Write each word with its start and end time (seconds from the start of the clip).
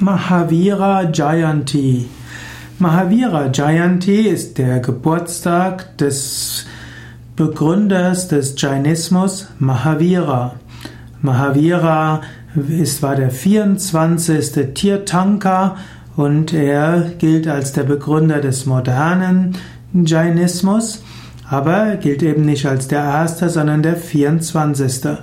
Mahavira 0.00 1.10
Jayanti. 1.12 2.06
Mahavira 2.78 3.50
Jayanti 3.52 4.28
ist 4.28 4.56
der 4.56 4.78
Geburtstag 4.78 5.98
des 5.98 6.66
Begründers 7.34 8.28
des 8.28 8.54
Jainismus, 8.56 9.48
Mahavira. 9.58 10.54
Mahavira 11.20 12.20
ist, 12.68 13.02
war 13.02 13.16
der 13.16 13.30
24. 13.30 14.72
Tirthanka 14.72 15.74
und 16.16 16.52
er 16.52 17.10
gilt 17.18 17.48
als 17.48 17.72
der 17.72 17.82
Begründer 17.82 18.40
des 18.40 18.66
modernen 18.66 19.56
Jainismus, 19.92 21.02
aber 21.50 21.96
gilt 21.96 22.22
eben 22.22 22.44
nicht 22.44 22.66
als 22.66 22.86
der 22.86 23.02
erste, 23.02 23.48
sondern 23.48 23.82
der 23.82 23.96
24. 23.96 25.18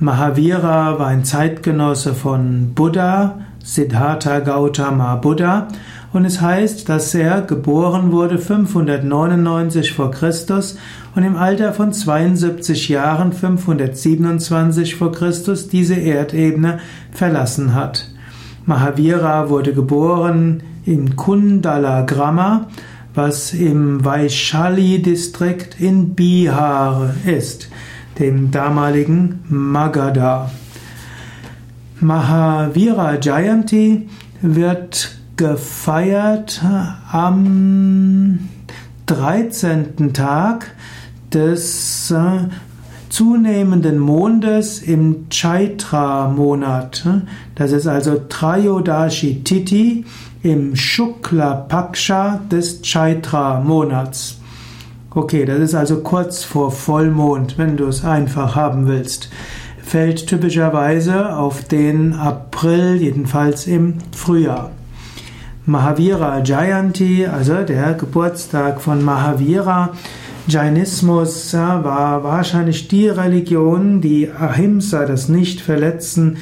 Mahavira 0.00 0.98
war 0.98 1.06
ein 1.06 1.24
Zeitgenosse 1.24 2.14
von 2.14 2.72
Buddha, 2.74 3.38
Siddhartha 3.62 4.40
Gautama 4.40 5.16
Buddha 5.16 5.68
und 6.12 6.24
es 6.24 6.40
heißt, 6.40 6.88
dass 6.88 7.14
er 7.14 7.42
geboren 7.42 8.12
wurde 8.12 8.38
599 8.38 9.92
vor 9.92 10.10
Christus 10.10 10.78
und 11.14 11.22
im 11.22 11.36
Alter 11.36 11.72
von 11.72 11.92
72 11.92 12.88
Jahren 12.88 13.32
527 13.32 14.96
vor 14.96 15.12
Christus 15.12 15.68
diese 15.68 15.94
Erdebene 15.94 16.80
verlassen 17.12 17.74
hat. 17.74 18.08
Mahavira 18.66 19.48
wurde 19.48 19.72
geboren 19.72 20.62
in 20.84 21.16
Kundala 21.16 22.02
Grama, 22.02 22.68
was 23.14 23.52
im 23.52 24.04
Vaishali-Distrikt 24.04 25.80
in 25.80 26.14
Bihar 26.14 27.14
ist 27.26 27.68
dem 28.20 28.50
damaligen 28.50 29.40
Magadha. 29.48 30.50
Mahavira 32.00 33.18
Jayanti 33.20 34.08
wird 34.40 35.18
gefeiert 35.36 36.62
am 37.12 38.48
13. 39.04 40.14
Tag 40.14 40.74
des 41.32 42.10
äh, 42.10 42.48
zunehmenden 43.10 43.98
Mondes 43.98 44.80
im 44.80 45.26
Chaitra-Monat. 45.28 47.06
Das 47.54 47.72
ist 47.72 47.86
also 47.86 48.22
Trayodashi 48.28 49.42
Titi 49.44 50.06
im 50.42 50.74
Shukla 50.76 51.54
Paksha 51.54 52.40
des 52.50 52.80
Chaitra-Monats. 52.82 54.38
Okay, 55.12 55.44
das 55.44 55.58
ist 55.58 55.74
also 55.74 55.98
kurz 56.02 56.44
vor 56.44 56.70
Vollmond, 56.70 57.58
wenn 57.58 57.76
du 57.76 57.86
es 57.86 58.04
einfach 58.04 58.54
haben 58.54 58.86
willst. 58.86 59.28
Fällt 59.90 60.28
typischerweise 60.28 61.34
auf 61.36 61.64
den 61.64 62.12
April, 62.12 62.98
jedenfalls 63.00 63.66
im 63.66 63.94
Frühjahr. 64.16 64.70
Mahavira 65.66 66.44
Jayanti, 66.44 67.26
also 67.26 67.64
der 67.64 67.94
Geburtstag 67.94 68.80
von 68.80 69.02
Mahavira. 69.02 69.90
Jainismus 70.46 71.52
war 71.54 72.22
wahrscheinlich 72.22 72.86
die 72.86 73.08
Religion, 73.08 74.00
die 74.00 74.30
Ahimsa, 74.30 75.06
das 75.06 75.28
Nicht-Verletzen, 75.28 76.36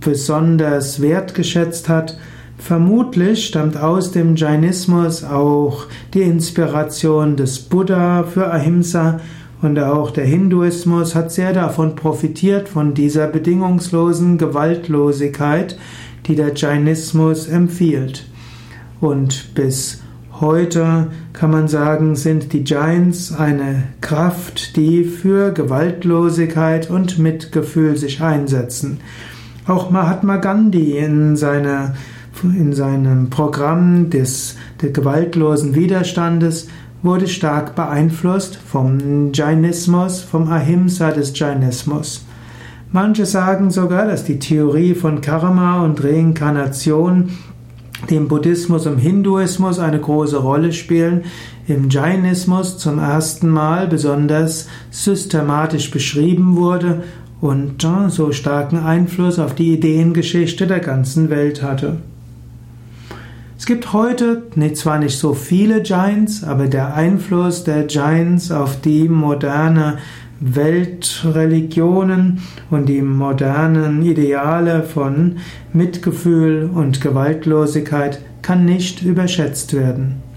besonders 0.00 1.00
wertgeschätzt 1.00 1.88
hat. 1.88 2.18
Vermutlich 2.58 3.46
stammt 3.46 3.78
aus 3.78 4.12
dem 4.12 4.36
Jainismus 4.36 5.24
auch 5.24 5.86
die 6.12 6.20
Inspiration 6.20 7.38
des 7.38 7.58
Buddha 7.58 8.24
für 8.24 8.52
Ahimsa 8.52 9.18
und 9.62 9.78
auch 9.78 10.10
der 10.10 10.24
Hinduismus 10.24 11.14
hat 11.14 11.30
sehr 11.30 11.52
davon 11.52 11.94
profitiert, 11.94 12.68
von 12.68 12.94
dieser 12.94 13.28
bedingungslosen 13.28 14.36
Gewaltlosigkeit, 14.36 15.78
die 16.26 16.34
der 16.34 16.54
Jainismus 16.54 17.46
empfiehlt. 17.46 18.26
Und 19.00 19.54
bis 19.54 20.02
heute 20.40 21.08
kann 21.32 21.52
man 21.52 21.68
sagen, 21.68 22.16
sind 22.16 22.52
die 22.52 22.64
Jains 22.66 23.32
eine 23.32 23.84
Kraft, 24.00 24.76
die 24.76 25.04
für 25.04 25.52
Gewaltlosigkeit 25.52 26.90
und 26.90 27.18
Mitgefühl 27.18 27.96
sich 27.96 28.20
einsetzen. 28.20 28.98
Auch 29.68 29.90
Mahatma 29.90 30.36
Gandhi 30.36 30.98
in 30.98 31.36
seiner 31.36 31.94
in 32.42 32.72
seinem 32.72 33.30
Programm 33.30 34.10
des, 34.10 34.56
des 34.80 34.92
gewaltlosen 34.92 35.74
Widerstandes 35.74 36.66
wurde 37.02 37.28
stark 37.28 37.74
beeinflusst 37.74 38.56
vom 38.56 39.32
Jainismus, 39.32 40.20
vom 40.20 40.48
Ahimsa 40.48 41.10
des 41.10 41.38
Jainismus. 41.38 42.24
Manche 42.92 43.26
sagen 43.26 43.70
sogar, 43.70 44.06
dass 44.06 44.24
die 44.24 44.38
Theorie 44.38 44.94
von 44.94 45.20
Karma 45.20 45.82
und 45.84 46.02
Reinkarnation 46.04 47.30
dem 48.10 48.28
Buddhismus 48.28 48.86
und 48.86 48.98
Hinduismus 48.98 49.78
eine 49.78 50.00
große 50.00 50.36
Rolle 50.36 50.72
spielen, 50.72 51.22
im 51.68 51.88
Jainismus 51.88 52.78
zum 52.78 52.98
ersten 52.98 53.48
Mal 53.48 53.86
besonders 53.86 54.68
systematisch 54.90 55.90
beschrieben 55.90 56.56
wurde 56.56 57.02
und 57.40 57.86
so 58.08 58.32
starken 58.32 58.78
Einfluss 58.78 59.38
auf 59.38 59.54
die 59.54 59.72
Ideengeschichte 59.72 60.66
der 60.66 60.80
ganzen 60.80 61.30
Welt 61.30 61.62
hatte. 61.62 61.98
Es 63.62 63.66
gibt 63.66 63.92
heute 63.92 64.42
nee, 64.56 64.72
zwar 64.72 64.98
nicht 64.98 65.16
so 65.16 65.34
viele 65.34 65.82
Giants, 65.82 66.42
aber 66.42 66.66
der 66.66 66.96
Einfluss 66.96 67.62
der 67.62 67.84
Giants 67.84 68.50
auf 68.50 68.80
die 68.80 69.08
moderne 69.08 69.98
Weltreligionen 70.40 72.42
und 72.70 72.88
die 72.88 73.02
modernen 73.02 74.02
Ideale 74.02 74.82
von 74.82 75.36
Mitgefühl 75.72 76.70
und 76.74 77.00
Gewaltlosigkeit 77.00 78.18
kann 78.42 78.64
nicht 78.64 79.02
überschätzt 79.02 79.74
werden. 79.74 80.31